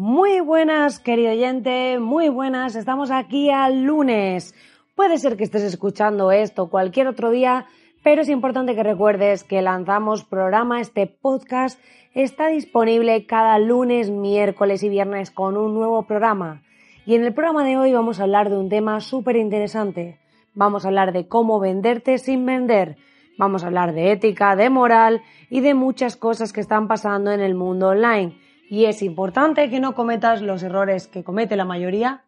[0.00, 2.76] Muy buenas, querido oyente, muy buenas.
[2.76, 4.54] Estamos aquí al lunes.
[4.94, 7.66] Puede ser que estés escuchando esto cualquier otro día,
[8.04, 11.80] pero es importante que recuerdes que lanzamos programa, este podcast
[12.14, 16.62] está disponible cada lunes, miércoles y viernes con un nuevo programa.
[17.04, 20.20] Y en el programa de hoy vamos a hablar de un tema súper interesante.
[20.54, 22.98] Vamos a hablar de cómo venderte sin vender.
[23.36, 27.40] Vamos a hablar de ética, de moral y de muchas cosas que están pasando en
[27.40, 28.36] el mundo online
[28.68, 32.22] y es importante que no cometas los errores que comete la mayoría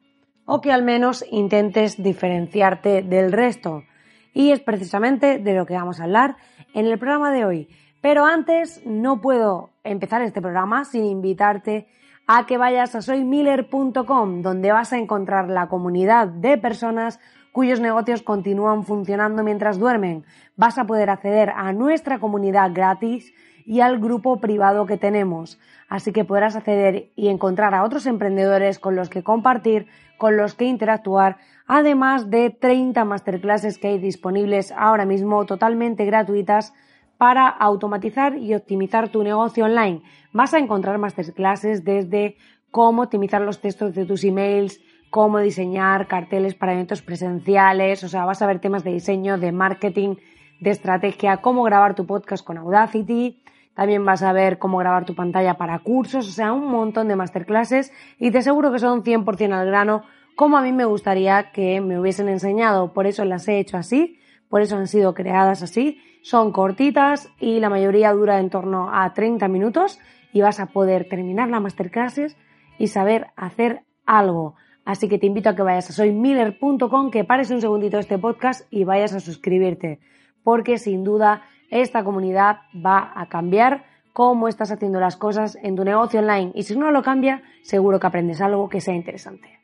[0.47, 3.85] o que al menos intentes diferenciarte del resto.
[4.33, 6.37] Y es precisamente de lo que vamos a hablar
[6.75, 7.69] en el programa de hoy.
[8.01, 11.87] Pero antes no puedo empezar este programa sin invitarte
[12.27, 17.21] a que vayas a soymiller.com donde vas a encontrar la comunidad de personas
[17.53, 20.25] cuyos negocios continúan funcionando mientras duermen.
[20.57, 23.35] Vas a poder acceder a nuestra comunidad gratis
[23.67, 25.59] y al grupo privado que tenemos.
[25.89, 29.87] Así que podrás acceder y encontrar a otros emprendedores con los que compartir,
[30.19, 36.73] con los que interactuar, además de 30 masterclasses que hay disponibles ahora mismo totalmente gratuitas
[37.17, 40.03] para automatizar y optimizar tu negocio online.
[40.33, 42.37] Vas a encontrar masterclasses desde
[42.71, 48.25] cómo optimizar los textos de tus emails, cómo diseñar carteles para eventos presenciales, o sea,
[48.25, 50.17] vas a ver temas de diseño, de marketing,
[50.61, 53.43] de estrategia, cómo grabar tu podcast con Audacity,
[53.75, 57.17] también vas a ver cómo grabar tu pantalla para cursos, o sea, un montón de
[57.17, 60.03] masterclasses y te aseguro que son 100% al grano,
[60.37, 62.93] como a mí me gustaría que me hubiesen enseñado.
[62.93, 66.01] Por eso las he hecho así, por eso han sido creadas así.
[66.23, 69.99] Son cortitas y la mayoría dura en torno a 30 minutos
[70.33, 72.37] y vas a poder terminar las masterclasses
[72.79, 74.57] y saber hacer algo.
[74.85, 78.67] Así que te invito a que vayas a soymiller.com, que pares un segundito este podcast
[78.71, 80.01] y vayas a suscribirte,
[80.43, 85.85] porque sin duda esta comunidad va a cambiar cómo estás haciendo las cosas en tu
[85.85, 89.61] negocio online y si no lo cambia, seguro que aprendes algo que sea interesante.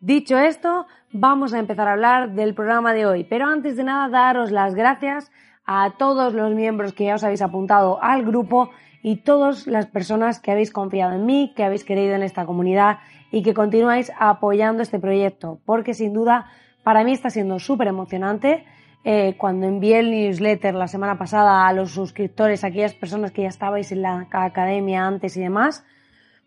[0.00, 4.08] Dicho esto, vamos a empezar a hablar del programa de hoy, pero antes de nada
[4.08, 5.32] daros las gracias
[5.66, 8.70] a todos los miembros que ya os habéis apuntado al grupo
[9.02, 12.98] y todas las personas que habéis confiado en mí, que habéis querido en esta comunidad
[13.30, 16.46] y que continuáis apoyando este proyecto, porque sin duda
[16.84, 18.64] para mí está siendo súper emocionante
[19.10, 23.48] eh, cuando envié el newsletter la semana pasada a los suscriptores, aquellas personas que ya
[23.48, 25.82] estabais en la academia antes y demás,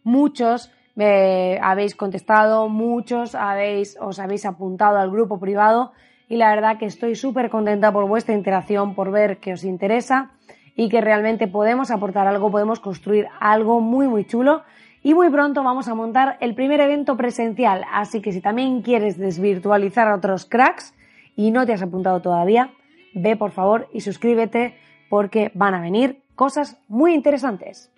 [0.03, 5.91] muchos me habéis contestado, muchos habéis, os habéis apuntado al grupo privado
[6.29, 10.29] y la verdad que estoy súper contenta por vuestra interacción, por ver que os interesa
[10.75, 14.61] y que realmente podemos aportar algo, podemos construir algo muy muy chulo.
[15.01, 19.17] Y muy pronto vamos a montar el primer evento presencial, así que si también quieres
[19.17, 20.93] desvirtualizar a otros cracks,
[21.41, 22.71] y no te has apuntado todavía,
[23.15, 24.75] ve por favor y suscríbete
[25.09, 27.91] porque van a venir cosas muy interesantes.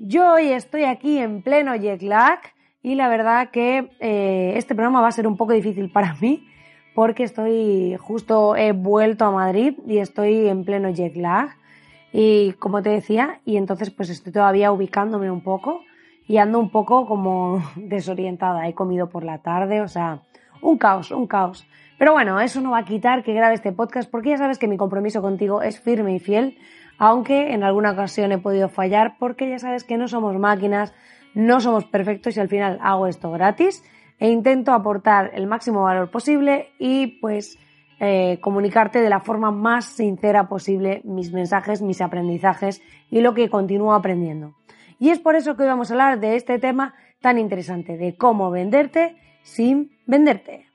[0.00, 2.40] Yo hoy estoy aquí en pleno jet lag
[2.82, 6.48] y la verdad que eh, este programa va a ser un poco difícil para mí
[6.96, 11.50] porque estoy justo he vuelto a Madrid y estoy en pleno jet lag
[12.12, 15.82] y como te decía y entonces pues estoy todavía ubicándome un poco
[16.26, 18.66] y ando un poco como desorientada.
[18.66, 20.22] He comido por la tarde, o sea,
[20.60, 21.64] un caos, un caos.
[21.98, 24.68] Pero bueno, eso no va a quitar que grabe este podcast porque ya sabes que
[24.68, 26.58] mi compromiso contigo es firme y fiel,
[26.98, 30.92] aunque en alguna ocasión he podido fallar porque ya sabes que no somos máquinas,
[31.34, 33.82] no somos perfectos y al final hago esto gratis
[34.18, 37.58] e intento aportar el máximo valor posible y pues
[37.98, 43.48] eh, comunicarte de la forma más sincera posible mis mensajes, mis aprendizajes y lo que
[43.48, 44.54] continúo aprendiendo.
[44.98, 48.16] Y es por eso que hoy vamos a hablar de este tema tan interesante, de
[48.16, 50.65] cómo venderte sin venderte.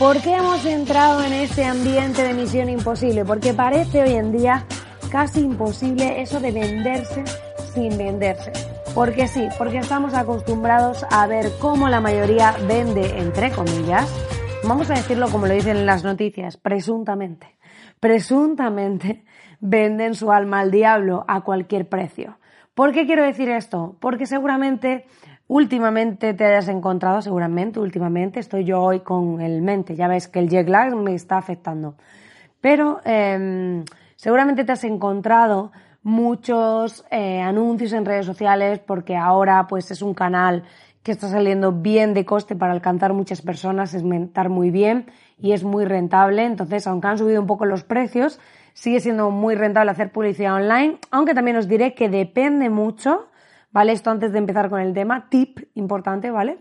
[0.00, 3.22] ¿Por qué hemos entrado en ese ambiente de misión imposible?
[3.22, 4.64] Porque parece hoy en día
[5.12, 7.22] casi imposible eso de venderse
[7.74, 8.50] sin venderse.
[8.94, 14.10] Porque sí, porque estamos acostumbrados a ver cómo la mayoría vende, entre comillas,
[14.66, 17.58] vamos a decirlo como lo dicen en las noticias, presuntamente.
[18.00, 19.22] presuntamente
[19.60, 22.38] venden su alma al diablo a cualquier precio.
[22.72, 23.98] ¿Por qué quiero decir esto?
[24.00, 25.04] Porque seguramente
[25.50, 30.38] últimamente te hayas encontrado, seguramente últimamente, estoy yo hoy con el mente, ya ves que
[30.38, 31.96] el jet lag me está afectando,
[32.60, 35.72] pero em, seguramente te has encontrado
[36.04, 40.62] muchos eh, anuncios en redes sociales porque ahora pues es un canal
[41.02, 45.06] que está saliendo bien de coste para alcanzar muchas personas, es mentar muy bien
[45.36, 46.44] y es muy rentable.
[46.44, 48.38] Entonces, aunque han subido un poco los precios,
[48.72, 53.29] sigue siendo muy rentable hacer publicidad online, aunque también os diré que depende mucho,
[53.70, 53.92] ¿vale?
[53.92, 56.58] Esto antes de empezar con el tema, tip importante, ¿vale?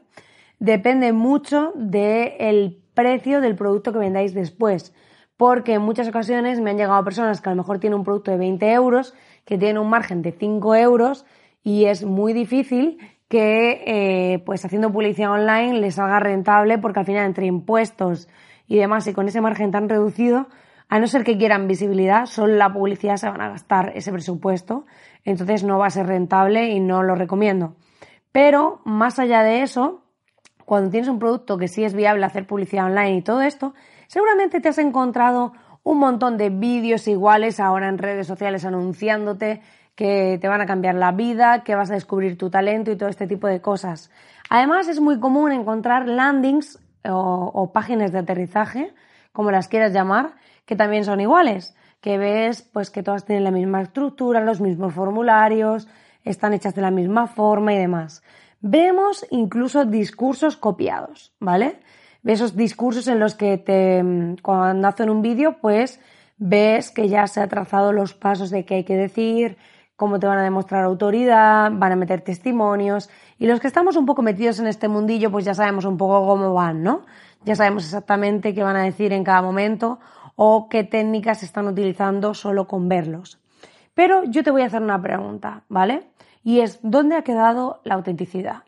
[0.59, 4.93] Depende mucho del precio del producto que vendáis después,
[5.37, 8.31] porque en muchas ocasiones me han llegado personas que a lo mejor tienen un producto
[8.31, 9.13] de 20 euros,
[9.45, 11.25] que tienen un margen de 5 euros
[11.63, 12.97] y es muy difícil
[13.29, 18.27] que eh, pues haciendo publicidad online les salga rentable porque al final entre impuestos
[18.67, 20.47] y demás y con ese margen tan reducido,
[20.89, 24.85] a no ser que quieran visibilidad, solo la publicidad se van a gastar ese presupuesto,
[25.31, 27.75] entonces no va a ser rentable y no lo recomiendo.
[28.31, 30.03] Pero más allá de eso,
[30.65, 33.73] cuando tienes un producto que sí es viable hacer publicidad online y todo esto,
[34.07, 35.53] seguramente te has encontrado
[35.83, 39.61] un montón de vídeos iguales ahora en redes sociales anunciándote
[39.95, 43.09] que te van a cambiar la vida, que vas a descubrir tu talento y todo
[43.09, 44.11] este tipo de cosas.
[44.49, 48.93] Además, es muy común encontrar landings o, páginas de aterrizaje,
[49.33, 50.35] como las quieras llamar,
[50.65, 54.93] que también son iguales, que ves pues que todas tienen la misma estructura, los mismos
[54.93, 55.87] formularios,
[56.23, 58.23] están hechas de la misma forma y demás.
[58.61, 61.79] Vemos incluso discursos copiados, ¿vale?
[62.25, 64.03] Esos discursos en los que te,
[64.41, 65.99] cuando hacen un vídeo, pues
[66.37, 69.57] ves que ya se ha trazado los pasos de qué hay que decir,
[69.95, 74.05] cómo te van a demostrar autoridad, van a meter testimonios y los que estamos un
[74.05, 77.05] poco metidos en este mundillo pues ya sabemos un poco cómo van, ¿no?
[77.43, 79.99] Ya sabemos exactamente qué van a decir en cada momento
[80.41, 83.41] o qué técnicas están utilizando solo con verlos.
[83.93, 86.11] Pero yo te voy a hacer una pregunta, ¿vale?
[86.45, 88.63] Y es, ¿dónde ha quedado la autenticidad?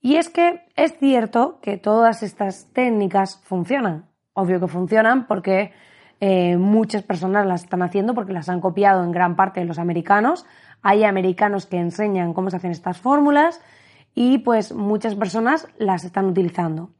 [0.00, 4.06] Y es que es cierto que todas estas técnicas funcionan.
[4.32, 5.72] Obvio que funcionan porque
[6.20, 9.80] eh, muchas personas las están haciendo porque las han copiado en gran parte de los
[9.80, 10.46] americanos.
[10.82, 13.60] Hay americanos que enseñan cómo se hacen estas fórmulas
[14.14, 16.90] y pues muchas personas las están utilizando.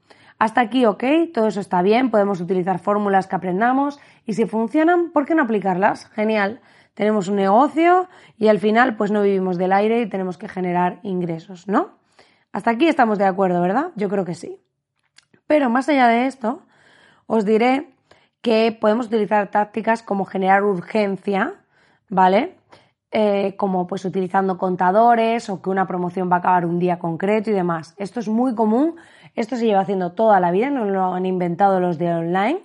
[0.40, 1.04] Hasta aquí, ok,
[1.34, 5.42] todo eso está bien, podemos utilizar fórmulas que aprendamos y si funcionan, ¿por qué no
[5.42, 6.06] aplicarlas?
[6.06, 6.62] Genial.
[6.94, 8.08] Tenemos un negocio
[8.38, 11.90] y al final pues no vivimos del aire y tenemos que generar ingresos, ¿no?
[12.52, 13.90] Hasta aquí estamos de acuerdo, ¿verdad?
[13.96, 14.58] Yo creo que sí.
[15.46, 16.62] Pero más allá de esto,
[17.26, 17.94] os diré
[18.40, 21.52] que podemos utilizar tácticas como generar urgencia,
[22.08, 22.56] ¿vale?
[23.12, 27.50] Eh, como pues utilizando contadores o que una promoción va a acabar un día concreto
[27.50, 27.92] y demás.
[27.98, 28.94] Esto es muy común,
[29.34, 32.62] esto se lleva haciendo toda la vida, no lo han inventado los de online,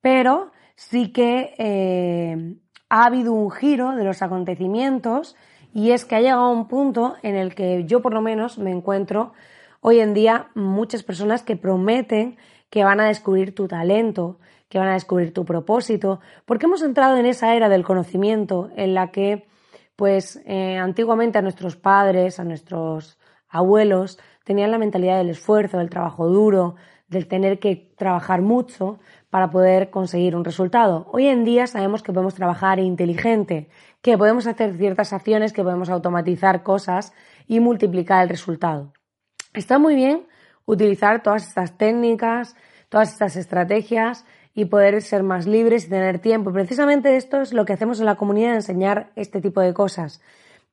[0.00, 2.56] pero sí que eh,
[2.88, 5.36] ha habido un giro de los acontecimientos
[5.72, 8.70] y es que ha llegado un punto en el que yo por lo menos me
[8.70, 9.32] encuentro
[9.80, 12.36] hoy en día muchas personas que prometen
[12.70, 14.38] que van a descubrir tu talento,
[14.68, 18.94] que van a descubrir tu propósito, porque hemos entrado en esa era del conocimiento en
[18.94, 19.46] la que,
[19.96, 23.18] pues, eh, antiguamente a nuestros padres, a nuestros
[23.48, 29.50] abuelos, tenían la mentalidad del esfuerzo, del trabajo duro, del tener que trabajar mucho para
[29.50, 31.06] poder conseguir un resultado.
[31.12, 33.68] Hoy en día sabemos que podemos trabajar inteligente,
[34.00, 37.12] que podemos hacer ciertas acciones, que podemos automatizar cosas
[37.46, 38.94] y multiplicar el resultado.
[39.52, 40.26] Está muy bien
[40.64, 42.56] utilizar todas estas técnicas,
[42.88, 46.54] todas estas estrategias y poder ser más libres y tener tiempo.
[46.54, 50.22] Precisamente esto es lo que hacemos en la comunidad, enseñar este tipo de cosas.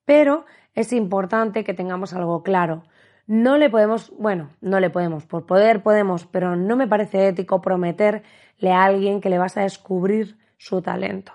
[0.06, 0.46] Pero
[0.76, 2.84] es importante que tengamos algo claro.
[3.28, 7.62] No le podemos, bueno, no le podemos, por poder podemos, pero no me parece ético
[7.62, 11.34] prometerle a alguien que le vas a descubrir su talento.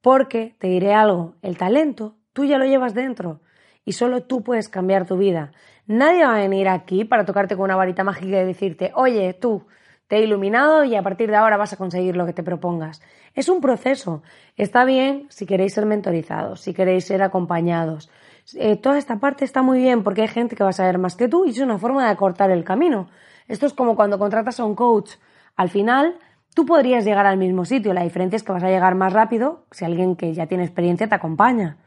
[0.00, 3.40] Porque te diré algo, el talento tú ya lo llevas dentro
[3.84, 5.52] y solo tú puedes cambiar tu vida.
[5.86, 9.66] Nadie va a venir aquí para tocarte con una varita mágica y decirte, oye, tú,
[10.06, 13.02] te he iluminado y a partir de ahora vas a conseguir lo que te propongas.
[13.34, 14.22] Es un proceso.
[14.56, 18.10] Está bien si queréis ser mentorizados, si queréis ser acompañados.
[18.54, 21.16] Eh, toda esta parte está muy bien porque hay gente que va a saber más
[21.16, 23.08] que tú y es una forma de acortar el camino.
[23.48, 25.12] Esto es como cuando contratas a un coach.
[25.56, 26.18] Al final,
[26.54, 27.94] tú podrías llegar al mismo sitio.
[27.94, 31.08] La diferencia es que vas a llegar más rápido si alguien que ya tiene experiencia
[31.08, 31.78] te acompaña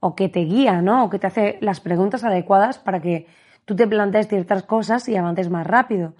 [0.00, 1.04] o que te guía, ¿no?
[1.04, 3.26] O que te hace las preguntas adecuadas para que
[3.64, 6.14] tú te plantees ciertas cosas y avances más rápido.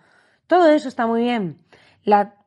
[0.46, 1.58] Todo eso está muy bien.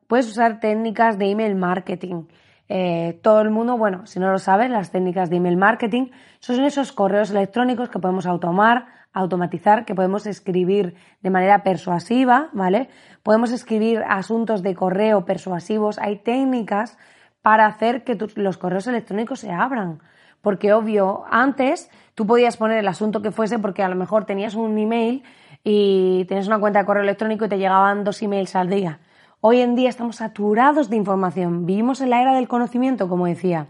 [0.06, 2.24] puedes usar técnicas de email marketing.
[2.68, 6.64] Eh, todo el mundo, bueno, si no lo sabes, las técnicas de email marketing son
[6.64, 12.88] esos correos electrónicos que podemos automar, automatizar, que podemos escribir de manera persuasiva, ¿vale?
[13.22, 15.98] Podemos escribir asuntos de correo persuasivos.
[15.98, 16.98] Hay técnicas
[17.40, 20.00] para hacer que los correos electrónicos se abran.
[20.42, 24.54] Porque obvio, antes tú podías poner el asunto que fuese porque a lo mejor tenías
[24.54, 25.22] un email
[25.64, 29.00] y tenías una cuenta de correo electrónico y te llegaban dos emails al día.
[29.48, 33.68] Hoy en día estamos saturados de información, vivimos en la era del conocimiento, como decía.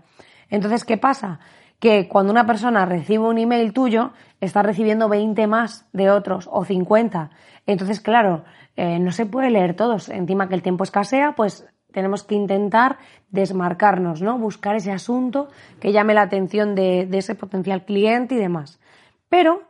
[0.48, 1.38] Entonces, ¿qué pasa?
[1.78, 6.64] Que cuando una persona recibe un email tuyo, está recibiendo 20 más de otros o
[6.64, 7.28] 50.
[7.66, 8.42] Entonces, claro,
[8.76, 10.08] eh, no se puede leer todos.
[10.08, 12.96] Encima que el tiempo escasea, pues tenemos que intentar
[13.28, 14.38] desmarcarnos, ¿no?
[14.38, 18.80] Buscar ese asunto que llame la atención de, de ese potencial cliente y demás.
[19.28, 19.60] Pero,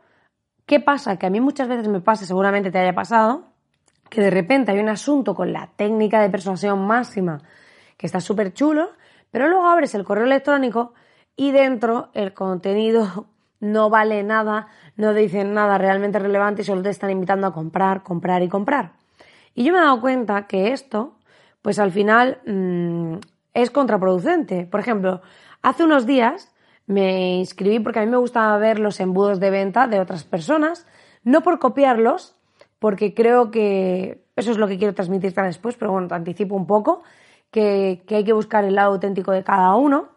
[0.65, 1.17] ¿qué pasa?
[1.17, 3.56] Que a mí muchas veces me pasa, seguramente te haya pasado,
[4.09, 7.41] que de repente hay un asunto con la técnica de persuasión máxima
[7.97, 8.91] que está súper chulo,
[9.31, 10.93] pero luego abres el correo electrónico
[11.35, 13.27] y dentro el contenido
[13.59, 18.03] no vale nada, no dicen nada realmente relevante y solo te están invitando a comprar,
[18.03, 18.93] comprar y comprar.
[19.55, 21.17] Y yo me he dado cuenta que esto,
[21.61, 23.15] pues al final mm,
[23.53, 24.67] es contraproducente.
[24.67, 25.21] Por ejemplo,
[25.63, 26.53] hace unos días
[26.85, 30.85] me inscribí porque a mí me gustaba ver los embudos de venta de otras personas,
[31.23, 32.36] no por copiarlos,
[32.79, 36.67] porque creo que eso es lo que quiero transmitirte después, pero bueno, te anticipo un
[36.67, 37.03] poco,
[37.51, 40.09] que, hay que buscar el lado auténtico de cada uno,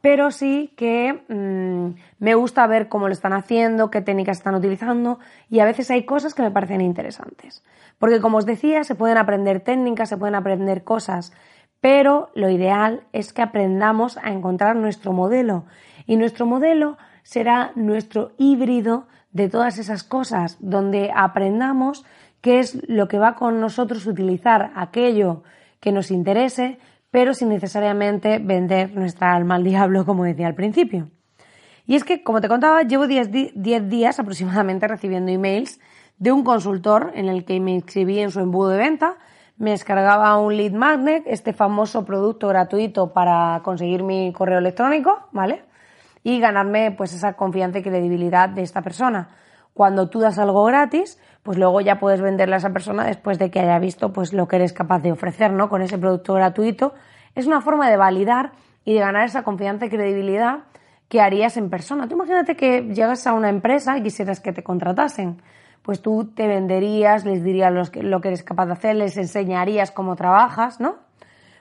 [0.00, 5.18] pero sí que mm, me gusta ver cómo lo están haciendo, qué técnicas están utilizando
[5.50, 7.64] y a veces hay cosas que me parecen interesantes.
[7.98, 11.32] Porque como os decía, se pueden aprender técnicas, se pueden aprender cosas,
[11.80, 15.64] pero lo ideal es que aprendamos a encontrar nuestro modelo
[16.06, 22.04] y nuestro modelo será nuestro híbrido de todas esas cosas, donde aprendamos
[22.40, 25.42] qué es lo que va con nosotros utilizar aquello
[25.78, 26.78] que nos interese,
[27.10, 31.10] pero sin necesariamente vender nuestra alma al diablo, como decía al principio.
[31.86, 33.30] Y es que, como te contaba, llevo 10
[33.88, 35.80] días aproximadamente recibiendo emails
[36.18, 39.18] de un consultor en el que me inscribí en su embudo de venta,
[39.58, 45.65] me descargaba un lead magnet, este famoso producto gratuito para conseguir mi correo electrónico, ¿vale?
[46.26, 49.28] Y ganarme pues esa confianza y credibilidad de esta persona.
[49.72, 53.48] Cuando tú das algo gratis, pues luego ya puedes venderle a esa persona después de
[53.48, 55.68] que haya visto pues lo que eres capaz de ofrecer, ¿no?
[55.68, 56.94] Con ese producto gratuito.
[57.36, 58.50] Es una forma de validar
[58.84, 60.64] y de ganar esa confianza y credibilidad
[61.08, 62.08] que harías en persona.
[62.08, 65.40] Tú imagínate que llegas a una empresa y quisieras que te contratasen.
[65.82, 70.16] Pues tú te venderías, les dirías lo que eres capaz de hacer, les enseñarías cómo
[70.16, 71.05] trabajas, ¿no?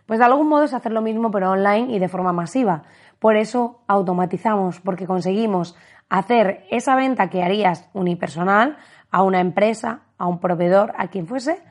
[0.06, 2.84] Pues de algún modo es hacer lo mismo pero online y de forma masiva.
[3.20, 5.76] Por eso automatizamos, porque conseguimos
[6.10, 8.78] hacer esa venta que harías unipersonal
[9.12, 11.62] a una empresa, a un proveedor, a quien fuese,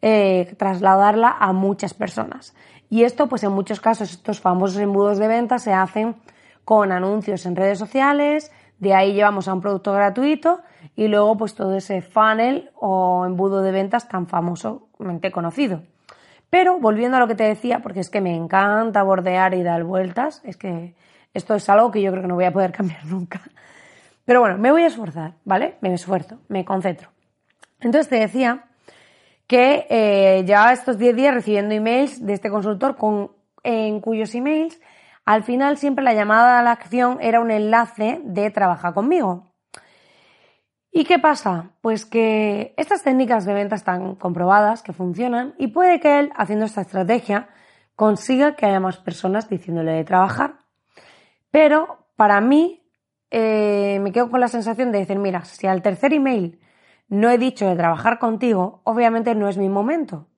[0.00, 2.54] eh, trasladarla a muchas personas.
[2.88, 6.16] Y esto, pues en muchos casos, estos famosos embudos de venta se hacen
[6.64, 10.60] con anuncios en redes sociales, de ahí llevamos a un producto gratuito
[10.96, 15.82] y luego pues todo ese funnel o embudo de ventas tan famosamente conocido.
[16.52, 19.84] Pero volviendo a lo que te decía, porque es que me encanta bordear y dar
[19.84, 20.94] vueltas, es que
[21.32, 23.40] esto es algo que yo creo que no voy a poder cambiar nunca.
[24.26, 25.78] Pero bueno, me voy a esforzar, ¿vale?
[25.80, 27.08] Me esfuerzo, me concentro.
[27.80, 28.66] Entonces te decía
[29.46, 33.32] que eh, ya estos 10 días recibiendo emails de este consultor con,
[33.62, 34.78] en cuyos emails
[35.24, 39.51] al final siempre la llamada a la acción era un enlace de trabaja conmigo.
[40.94, 41.70] ¿Y qué pasa?
[41.80, 46.66] Pues que estas técnicas de venta están comprobadas, que funcionan, y puede que él, haciendo
[46.66, 47.48] esta estrategia,
[47.96, 50.58] consiga que haya más personas diciéndole de trabajar.
[51.50, 52.86] Pero para mí,
[53.30, 56.60] eh, me quedo con la sensación de decir, mira, si al tercer email
[57.08, 60.28] no he dicho de trabajar contigo, obviamente no es mi momento.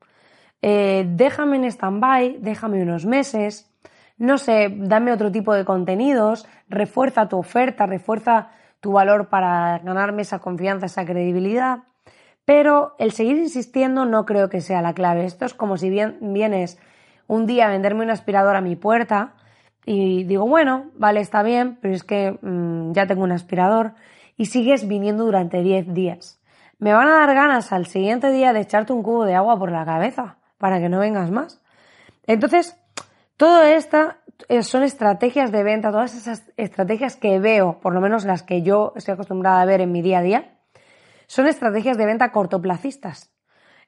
[0.62, 3.74] Eh, déjame en stand-by, déjame unos meses,
[4.18, 8.50] no sé, dame otro tipo de contenidos, refuerza tu oferta, refuerza
[8.84, 11.84] tu valor para ganarme esa confianza, esa credibilidad.
[12.44, 15.24] Pero el seguir insistiendo no creo que sea la clave.
[15.24, 16.78] Esto es como si vienes
[17.26, 19.36] un día a venderme un aspirador a mi puerta
[19.86, 23.94] y digo, bueno, vale, está bien, pero es que mm, ya tengo un aspirador
[24.36, 26.42] y sigues viniendo durante 10 días.
[26.78, 29.72] Me van a dar ganas al siguiente día de echarte un cubo de agua por
[29.72, 31.62] la cabeza para que no vengas más.
[32.26, 32.76] Entonces,
[33.38, 34.23] todo esto eh,
[34.62, 38.92] son estrategias de venta, todas esas estrategias que veo, por lo menos las que yo
[38.96, 40.58] estoy acostumbrada a ver en mi día a día,
[41.26, 43.32] son estrategias de venta cortoplacistas.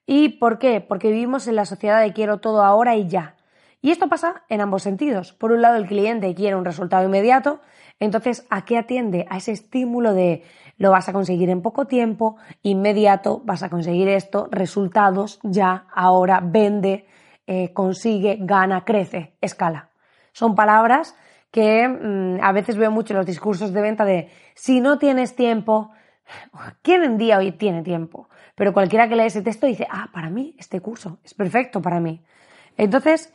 [0.06, 0.80] ¿Y por qué?
[0.80, 3.34] Porque vivimos en la sociedad de quiero todo ahora y ya.
[3.82, 5.32] Y esto pasa en ambos sentidos.
[5.32, 7.60] Por un lado, el cliente quiere un resultado inmediato,
[7.98, 9.26] entonces, ¿a qué atiende?
[9.30, 10.42] A ese estímulo de
[10.76, 16.40] lo vas a conseguir en poco tiempo, inmediato, vas a conseguir esto, resultados ya, ahora,
[16.44, 17.06] vende,
[17.46, 19.90] eh, consigue, gana, crece, escala.
[20.36, 21.16] Son palabras
[21.50, 25.34] que mm, a veces veo mucho en los discursos de venta de si no tienes
[25.34, 25.92] tiempo,
[26.82, 28.28] ¿quién en día hoy tiene tiempo?
[28.54, 32.00] Pero cualquiera que lee ese texto dice, ah, para mí este curso es perfecto para
[32.00, 32.22] mí.
[32.76, 33.32] Entonces,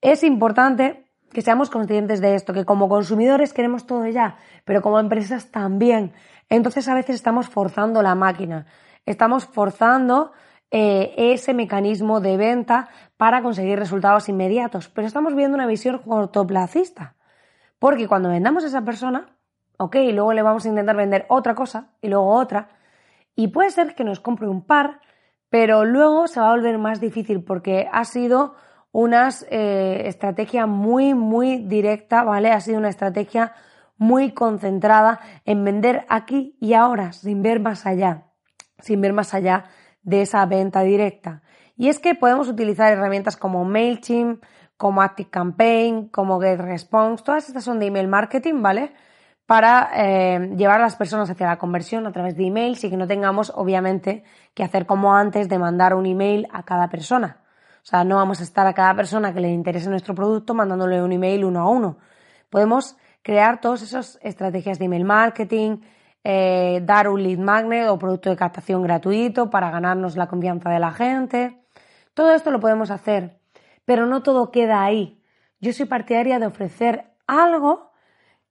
[0.00, 5.00] es importante que seamos conscientes de esto, que como consumidores queremos todo ya, pero como
[5.00, 6.12] empresas también.
[6.48, 8.66] Entonces a veces estamos forzando la máquina,
[9.06, 10.30] estamos forzando
[10.76, 17.14] eh, ese mecanismo de venta para conseguir resultados inmediatos, pero estamos viendo una visión cortoplacista.
[17.78, 19.36] Porque cuando vendamos a esa persona,
[19.76, 22.70] ok, luego le vamos a intentar vender otra cosa y luego otra,
[23.36, 25.00] y puede ser que nos compre un par,
[25.48, 28.56] pero luego se va a volver más difícil porque ha sido
[28.90, 32.50] una eh, estrategia muy, muy directa, ¿vale?
[32.50, 33.52] Ha sido una estrategia
[33.96, 38.24] muy concentrada en vender aquí y ahora, sin ver más allá,
[38.80, 39.66] sin ver más allá
[40.04, 41.42] de esa venta directa.
[41.76, 44.44] Y es que podemos utilizar herramientas como MailChimp,
[44.76, 48.92] como ActiveCampaign, como GetResponse, todas estas son de email marketing, ¿vale?
[49.46, 52.96] Para eh, llevar a las personas hacia la conversión a través de email y que
[52.96, 57.38] no tengamos, obviamente, que hacer como antes de mandar un email a cada persona.
[57.82, 61.02] O sea, no vamos a estar a cada persona que le interese nuestro producto mandándole
[61.02, 61.98] un email uno a uno.
[62.48, 65.78] Podemos crear todas esas estrategias de email marketing,
[66.24, 70.80] eh, dar un lead magnet o producto de captación gratuito para ganarnos la confianza de
[70.80, 71.60] la gente.
[72.14, 73.38] Todo esto lo podemos hacer,
[73.84, 75.22] pero no todo queda ahí.
[75.60, 77.92] Yo soy partidaria de ofrecer algo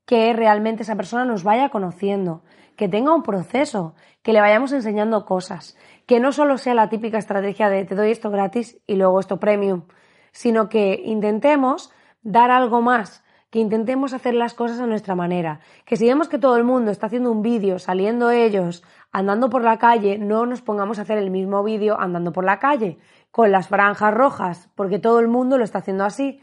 [0.06, 2.44] que realmente esa persona nos vaya conociendo,
[2.76, 7.18] que tenga un proceso, que le vayamos enseñando cosas, que no solo sea la típica
[7.18, 9.84] estrategia de te doy esto gratis y luego esto premium,
[10.32, 13.23] sino que intentemos dar algo más,
[13.54, 16.90] que intentemos hacer las cosas a nuestra manera, que si vemos que todo el mundo
[16.90, 21.20] está haciendo un vídeo saliendo ellos andando por la calle, no nos pongamos a hacer
[21.20, 22.98] el mismo vídeo andando por la calle,
[23.30, 26.42] con las franjas rojas, porque todo el mundo lo está haciendo así.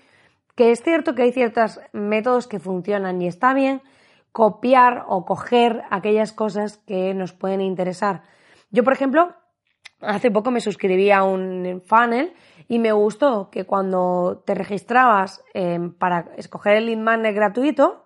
[0.55, 3.83] Que es cierto que hay ciertos métodos que funcionan y está bien,
[4.31, 8.23] copiar o coger aquellas cosas que nos pueden interesar.
[8.71, 9.35] Yo, por ejemplo,
[10.01, 12.35] hace poco me suscribí a un funnel
[12.71, 18.05] y me gustó que cuando te registrabas em, para escoger el lead gratuito,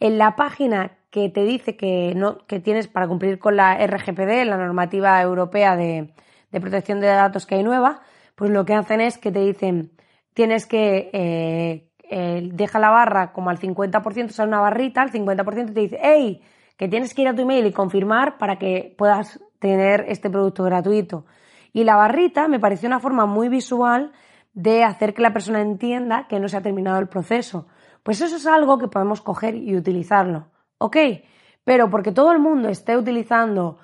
[0.00, 4.44] en la página que te dice que, no, que tienes para cumplir con la RGPD,
[4.44, 6.12] la normativa europea de,
[6.50, 8.02] protección de datos que hay nueva,
[8.34, 9.92] pues lo que hacen es que te dicen
[10.34, 15.10] tienes que eh, eh, deja la barra como al 50%, o sea, una barrita, al
[15.10, 16.42] 50% te dice, hey,
[16.76, 20.64] que tienes que ir a tu email y confirmar para que puedas tener este producto
[20.64, 21.24] gratuito.
[21.76, 24.12] Y la barrita me pareció una forma muy visual
[24.54, 27.66] de hacer que la persona entienda que no se ha terminado el proceso.
[28.02, 30.46] Pues eso es algo que podemos coger y utilizarlo.
[30.78, 30.96] ¿Ok?
[31.64, 33.76] Pero porque todo el mundo esté utilizando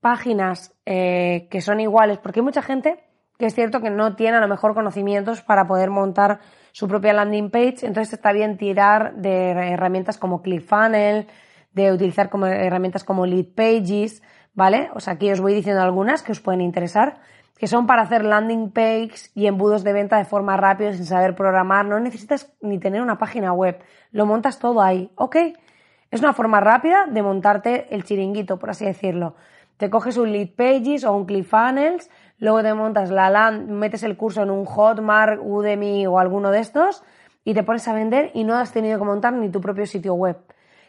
[0.00, 3.02] páginas eh, que son iguales, porque hay mucha gente
[3.38, 6.38] que es cierto que no tiene a lo mejor conocimientos para poder montar
[6.70, 11.26] su propia landing page, entonces está bien tirar de herramientas como ClickFunnels,
[11.72, 14.22] de utilizar como herramientas como Lead Pages,
[14.54, 14.90] ¿vale?
[14.94, 17.18] O sea, aquí os voy diciendo algunas que os pueden interesar,
[17.58, 21.34] que son para hacer landing pages y embudos de venta de forma rápida sin saber
[21.34, 21.84] programar.
[21.86, 23.78] No necesitas ni tener una página web,
[24.10, 25.36] lo montas todo ahí, ¿ok?
[26.10, 29.34] Es una forma rápida de montarte el chiringuito, por así decirlo.
[29.76, 34.16] Te coges un Lead Pages o un ClickFunnels luego te montas la land, metes el
[34.16, 37.02] curso en un Hotmart, Udemy o alguno de estos
[37.44, 40.14] y te pones a vender y no has tenido que montar ni tu propio sitio
[40.14, 40.36] web.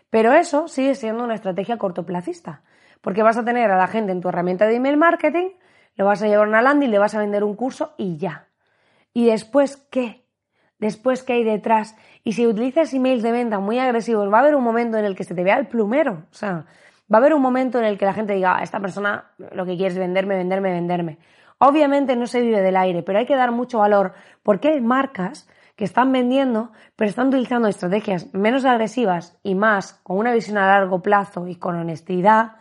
[0.09, 2.61] Pero eso sigue siendo una estrategia cortoplacista,
[3.05, 5.49] porque vas a tener a la gente en tu herramienta de email marketing,
[5.95, 8.47] lo vas a llevar a una landing, le vas a vender un curso y ya.
[9.13, 10.25] ¿Y después qué?
[10.79, 11.95] Después qué hay detrás.
[12.23, 15.15] Y si utilizas emails de venta muy agresivos, va a haber un momento en el
[15.15, 16.23] que se te vea el plumero.
[16.31, 16.65] O sea,
[17.13, 19.67] va a haber un momento en el que la gente diga, ah, esta persona lo
[19.67, 21.19] que quiere es venderme, venderme, venderme.
[21.59, 25.47] Obviamente no se vive del aire, pero hay que dar mucho valor porque hay marcas
[25.75, 30.65] que están vendiendo, pero están utilizando estrategias menos agresivas y más con una visión a
[30.65, 32.53] largo plazo y con honestidad,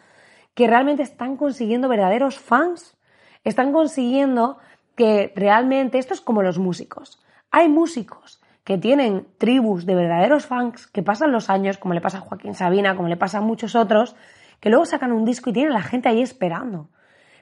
[0.54, 2.96] que realmente están consiguiendo verdaderos fans.
[3.42, 4.58] Están consiguiendo
[4.96, 7.22] que realmente esto es como los músicos.
[7.50, 12.18] Hay músicos que tienen tribus de verdaderos fans que pasan los años, como le pasa
[12.18, 14.16] a Joaquín Sabina, como le pasa a muchos otros,
[14.60, 16.88] que luego sacan un disco y tienen a la gente ahí esperando.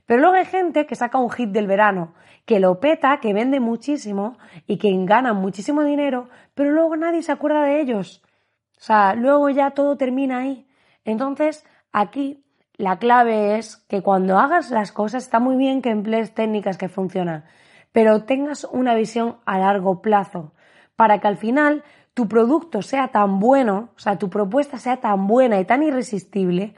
[0.07, 3.61] Pero luego hay gente que saca un hit del verano, que lo peta, que vende
[3.61, 8.23] muchísimo y que gana muchísimo dinero, pero luego nadie se acuerda de ellos.
[8.77, 10.67] O sea, luego ya todo termina ahí.
[11.05, 12.42] Entonces, aquí
[12.77, 16.89] la clave es que cuando hagas las cosas está muy bien que emplees técnicas que
[16.89, 17.45] funcionan,
[17.93, 20.53] pero tengas una visión a largo plazo
[20.97, 25.27] para que al final tu producto sea tan bueno, o sea, tu propuesta sea tan
[25.27, 26.75] buena y tan irresistible,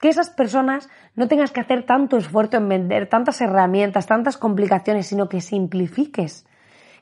[0.00, 5.08] que esas personas no tengas que hacer tanto esfuerzo en vender tantas herramientas, tantas complicaciones,
[5.08, 6.46] sino que simplifiques,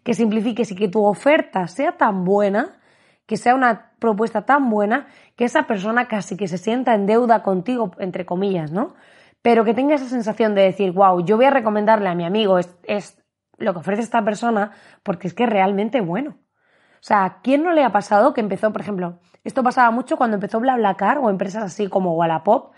[0.02, 2.78] que simplifiques y que tu oferta sea tan buena,
[3.26, 7.42] que sea una propuesta tan buena, que esa persona casi que se sienta en deuda
[7.42, 8.94] contigo, entre comillas, ¿no?
[9.42, 12.58] Pero que tenga esa sensación de decir, wow, yo voy a recomendarle a mi amigo
[12.58, 13.22] es, es
[13.58, 16.38] lo que ofrece esta persona porque es que es realmente bueno.
[16.94, 20.36] O sea, ¿quién no le ha pasado que empezó, por ejemplo, esto pasaba mucho cuando
[20.36, 22.72] empezó BlaBlaCar o empresas así como Wallapop?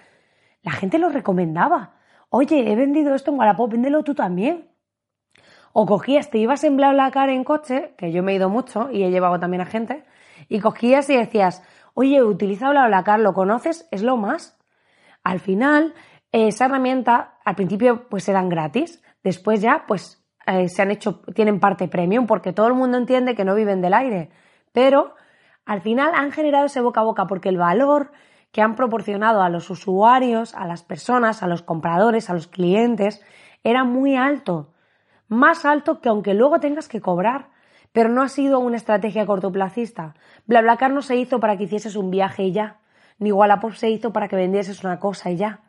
[0.63, 1.95] La gente lo recomendaba.
[2.29, 4.71] Oye, he vendido esto en Wallapop, véndelo tú también.
[5.73, 9.05] O cogías, te ibas en BlaBlaCar en coche, que yo me he ido mucho y
[9.05, 10.05] he llevado también a gente,
[10.49, 11.63] y cogías y decías,
[11.95, 13.89] oye, utiliza BlaBlaCar, ¿lo conoces?
[13.91, 14.59] Es lo más.
[15.25, 15.95] Al final,
[16.33, 19.03] esa herramienta, al principio, pues eran gratis.
[19.23, 23.35] Después ya, pues, eh, se han hecho, tienen parte premium, porque todo el mundo entiende
[23.35, 24.31] que no viven del aire.
[24.73, 25.15] Pero,
[25.67, 28.13] al final han generado ese boca a boca, porque el valor
[28.53, 33.23] que han proporcionado a los usuarios, a las personas, a los compradores, a los clientes,
[33.63, 34.73] era muy alto
[35.29, 37.51] más alto que aunque luego tengas que cobrar.
[37.93, 40.15] Pero no ha sido una estrategia cortoplacista.
[40.47, 42.79] BlaBlaCar no se hizo para que hicieses un viaje y ya.
[43.19, 45.61] Ni Wallapop se hizo para que vendieses una cosa y ya.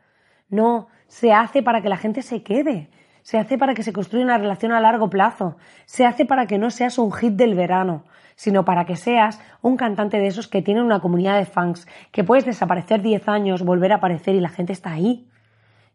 [0.48, 2.90] No, se hace para que la gente se quede.
[3.22, 5.56] Se hace para que se construya una relación a largo plazo.
[5.84, 8.04] Se hace para que no seas un hit del verano,
[8.34, 12.24] sino para que seas un cantante de esos que tienen una comunidad de fans, que
[12.24, 15.28] puedes desaparecer 10 años, volver a aparecer y la gente está ahí.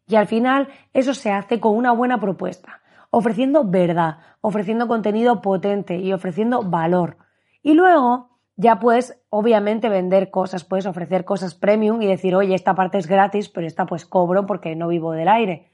[0.08, 2.82] Y al final eso se hace con una buena propuesta
[3.18, 7.16] ofreciendo verdad, ofreciendo contenido potente y ofreciendo valor.
[7.64, 12.76] Y luego ya puedes, obviamente, vender cosas, puedes ofrecer cosas premium y decir, oye, esta
[12.76, 15.72] parte es gratis, pero esta pues cobro porque no vivo del aire.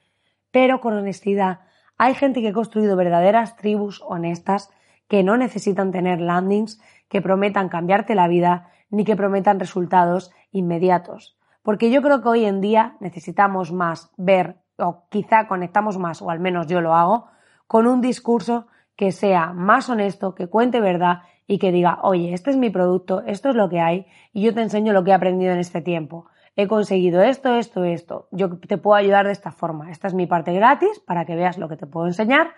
[0.51, 1.61] Pero con honestidad,
[1.97, 4.69] hay gente que ha construido verdaderas tribus honestas
[5.07, 11.39] que no necesitan tener landings que prometan cambiarte la vida ni que prometan resultados inmediatos.
[11.63, 16.29] Porque yo creo que hoy en día necesitamos más ver o quizá conectamos más, o
[16.29, 17.27] al menos yo lo hago,
[17.67, 22.51] con un discurso que sea más honesto, que cuente verdad y que diga, oye, este
[22.51, 25.13] es mi producto, esto es lo que hay y yo te enseño lo que he
[25.13, 26.27] aprendido en este tiempo.
[26.55, 28.27] He conseguido esto, esto, esto.
[28.31, 29.89] Yo te puedo ayudar de esta forma.
[29.89, 32.51] Esta es mi parte gratis para que veas lo que te puedo enseñar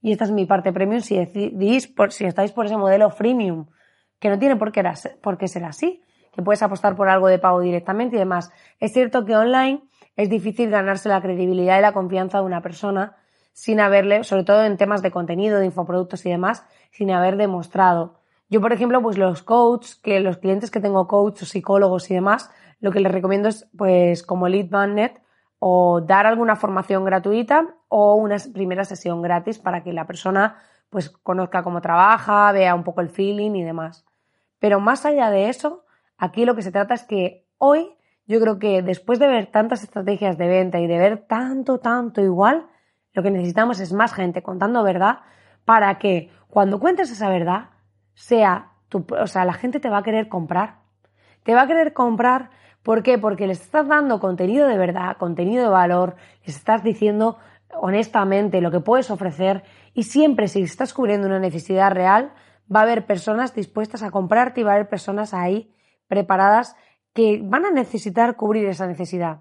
[0.00, 3.66] y esta es mi parte premium si decidís, por, si estáis por ese modelo freemium,
[4.18, 4.82] que no tiene por qué,
[5.22, 8.50] por qué ser así, que puedes apostar por algo de pago directamente y demás.
[8.78, 9.82] Es cierto que online
[10.22, 13.16] es difícil ganarse la credibilidad y la confianza de una persona
[13.52, 18.20] sin haberle, sobre todo en temas de contenido, de infoproductos y demás, sin haber demostrado.
[18.48, 22.50] Yo, por ejemplo, pues los coaches, que los clientes que tengo coaches, psicólogos y demás,
[22.80, 25.22] lo que les recomiendo es, pues, como Lead Magnet,
[25.58, 30.56] o dar alguna formación gratuita o una primera sesión gratis para que la persona,
[30.90, 34.04] pues, conozca cómo trabaja, vea un poco el feeling y demás.
[34.58, 35.84] Pero más allá de eso,
[36.18, 37.94] aquí lo que se trata es que hoy
[38.30, 42.20] yo creo que después de ver tantas estrategias de venta y de ver tanto, tanto
[42.20, 42.68] igual,
[43.12, 45.18] lo que necesitamos es más gente contando verdad
[45.64, 47.70] para que cuando cuentes esa verdad
[48.14, 50.76] sea tu, o sea, la gente te va a querer comprar.
[51.42, 52.50] Te va a querer comprar,
[52.84, 53.18] ¿por qué?
[53.18, 56.14] Porque les estás dando contenido de verdad, contenido de valor,
[56.46, 57.36] les estás diciendo
[57.74, 62.32] honestamente lo que puedes ofrecer y siempre si estás cubriendo una necesidad real,
[62.72, 65.74] va a haber personas dispuestas a comprarte y va a haber personas ahí
[66.06, 66.76] preparadas
[67.12, 69.40] que van a necesitar cubrir esa necesidad.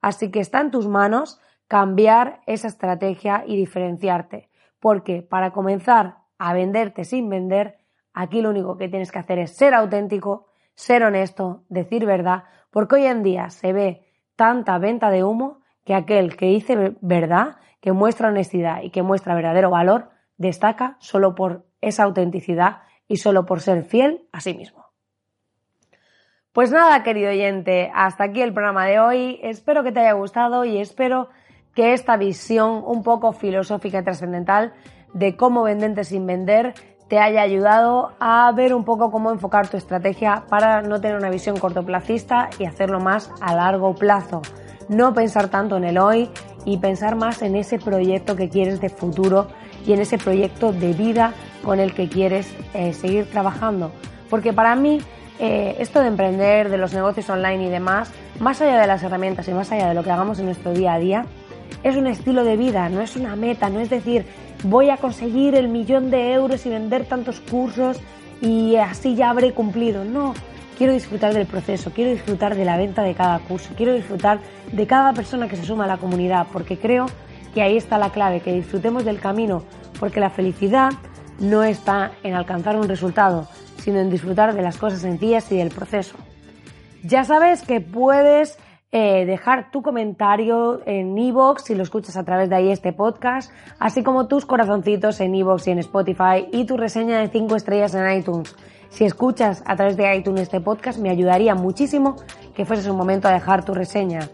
[0.00, 4.48] Así que está en tus manos cambiar esa estrategia y diferenciarte.
[4.80, 7.78] Porque para comenzar a venderte sin vender,
[8.14, 12.96] aquí lo único que tienes que hacer es ser auténtico, ser honesto, decir verdad, porque
[12.96, 17.92] hoy en día se ve tanta venta de humo que aquel que dice verdad, que
[17.92, 23.60] muestra honestidad y que muestra verdadero valor, destaca solo por esa autenticidad y solo por
[23.60, 24.87] ser fiel a sí mismo.
[26.52, 29.38] Pues nada, querido oyente, hasta aquí el programa de hoy.
[29.42, 31.28] Espero que te haya gustado y espero
[31.74, 34.72] que esta visión un poco filosófica y trascendental
[35.12, 36.72] de cómo vendente sin vender
[37.08, 41.30] te haya ayudado a ver un poco cómo enfocar tu estrategia para no tener una
[41.30, 44.40] visión cortoplacista y hacerlo más a largo plazo.
[44.88, 46.30] No pensar tanto en el hoy
[46.64, 49.48] y pensar más en ese proyecto que quieres de futuro
[49.86, 53.92] y en ese proyecto de vida con el que quieres eh, seguir trabajando.
[54.30, 55.00] Porque para mí
[55.38, 59.46] eh, esto de emprender, de los negocios online y demás, más allá de las herramientas
[59.48, 61.26] y más allá de lo que hagamos en nuestro día a día,
[61.82, 64.26] es un estilo de vida, no es una meta, no es decir,
[64.64, 68.00] voy a conseguir el millón de euros y vender tantos cursos
[68.40, 70.04] y así ya habré cumplido.
[70.04, 70.34] No,
[70.76, 74.40] quiero disfrutar del proceso, quiero disfrutar de la venta de cada curso, quiero disfrutar
[74.72, 77.06] de cada persona que se suma a la comunidad, porque creo
[77.54, 79.62] que ahí está la clave, que disfrutemos del camino,
[79.98, 80.90] porque la felicidad
[81.38, 83.48] no está en alcanzar un resultado,
[83.78, 86.16] sino en disfrutar de las cosas sencillas y del proceso.
[87.02, 88.58] Ya sabes que puedes
[88.90, 93.52] eh, dejar tu comentario en iVoox si lo escuchas a través de ahí este podcast,
[93.78, 97.94] así como tus corazoncitos en iVoox y en Spotify y tu reseña de 5 estrellas
[97.94, 98.56] en iTunes.
[98.88, 102.16] Si escuchas a través de iTunes este podcast, me ayudaría muchísimo
[102.54, 104.30] que fueses un momento a dejar tu reseña.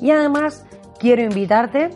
[0.00, 0.64] Y además,
[1.00, 1.90] quiero invitarte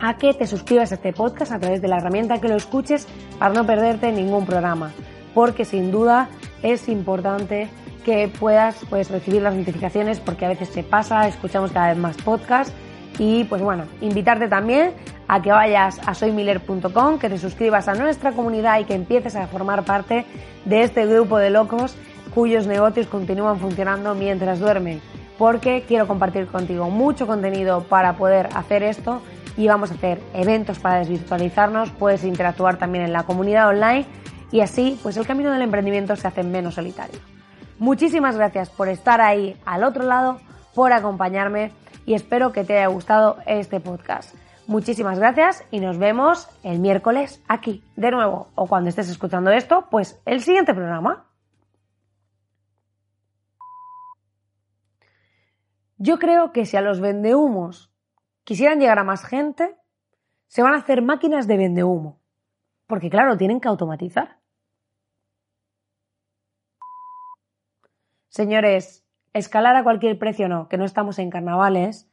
[0.00, 3.08] a que te suscribas a este podcast a través de la herramienta que lo escuches
[3.38, 4.92] para no perderte ningún programa
[5.34, 6.28] porque sin duda
[6.62, 7.68] es importante
[8.04, 12.16] que puedas pues, recibir las notificaciones porque a veces se pasa, escuchamos cada vez más
[12.18, 12.72] podcasts
[13.18, 14.92] y pues bueno, invitarte también
[15.28, 19.46] a que vayas a soymiller.com, que te suscribas a nuestra comunidad y que empieces a
[19.46, 20.24] formar parte
[20.64, 21.96] de este grupo de locos
[22.34, 25.00] cuyos negocios continúan funcionando mientras duermen.
[25.38, 29.22] Porque quiero compartir contigo mucho contenido para poder hacer esto
[29.56, 34.06] y vamos a hacer eventos para desvirtualizarnos, puedes interactuar también en la comunidad online
[34.52, 37.18] y así pues el camino del emprendimiento se hace menos solitario.
[37.78, 40.40] Muchísimas gracias por estar ahí al otro lado,
[40.74, 41.72] por acompañarme
[42.06, 44.34] y espero que te haya gustado este podcast.
[44.66, 49.88] Muchísimas gracias y nos vemos el miércoles aquí, de nuevo, o cuando estés escuchando esto,
[49.90, 51.26] pues el siguiente programa.
[55.96, 57.92] Yo creo que si a los vendehumos
[58.44, 59.76] quisieran llegar a más gente,
[60.46, 62.20] se van a hacer máquinas de vendehumo.
[62.86, 64.39] Porque claro, tienen que automatizar.
[68.30, 72.08] Señores, escalar a cualquier precio no, que no estamos en carnavales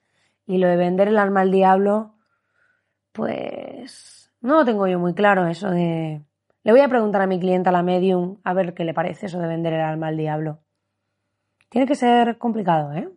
[0.47, 2.15] y lo de vender el alma al diablo,
[3.12, 6.23] pues no lo tengo yo muy claro eso de...
[6.63, 9.39] Le voy a preguntar a mi clienta, la medium, a ver qué le parece eso
[9.39, 10.60] de vender el alma al diablo.
[11.69, 13.10] Tiene que ser complicado, ¿eh?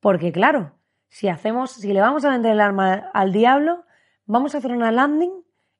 [0.00, 0.72] Porque claro,
[1.08, 3.84] si hacemos, si le vamos a vender el alma al diablo,
[4.26, 5.32] vamos a hacer una landing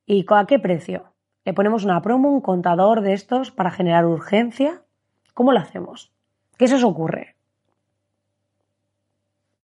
[0.06, 1.12] y ¿a qué precio?
[1.46, 4.82] Le ponemos una promo, un contador de estos para generar urgencia.
[5.32, 6.12] ¿Cómo lo hacemos?
[6.58, 7.35] ¿Qué se os ocurre?